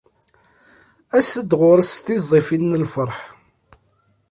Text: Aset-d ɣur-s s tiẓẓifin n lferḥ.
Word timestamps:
Aset-d 1.17 1.51
ɣur-s 1.59 1.89
s 1.95 2.03
tiẓẓifin 2.05 2.63
n 2.77 2.81
lferḥ. 2.83 3.17